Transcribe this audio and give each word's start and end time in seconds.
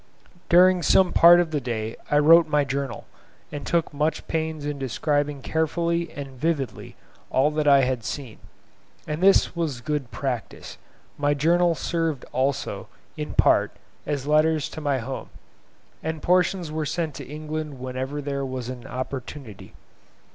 During 0.49 0.81
some 0.81 1.13
part 1.13 1.39
of 1.39 1.51
the 1.51 1.61
day 1.61 1.95
I 2.09 2.17
wrote 2.17 2.47
my 2.47 2.63
Journal, 2.63 3.05
and 3.51 3.67
took 3.67 3.93
much 3.93 4.27
pains 4.27 4.65
in 4.65 4.79
describing 4.79 5.43
carefully 5.43 6.09
and 6.13 6.29
vividly 6.41 6.95
all 7.29 7.51
that 7.51 7.67
I 7.67 7.81
had 7.81 8.03
seen; 8.03 8.39
and 9.05 9.21
this 9.21 9.55
was 9.55 9.79
good 9.79 10.09
practice. 10.09 10.79
My 11.19 11.35
Journal 11.35 11.75
served 11.75 12.25
also, 12.31 12.87
in 13.15 13.35
part, 13.35 13.73
as 14.07 14.25
letters 14.25 14.69
to 14.69 14.81
my 14.81 14.97
home, 14.97 15.29
and 16.01 16.19
portions 16.23 16.71
were 16.71 16.83
sent 16.83 17.13
to 17.17 17.23
England 17.27 17.79
whenever 17.79 18.23
there 18.23 18.43
was 18.43 18.69
an 18.69 18.87
opportunity. 18.87 19.75